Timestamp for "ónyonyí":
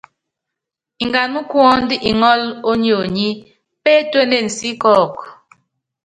2.69-3.27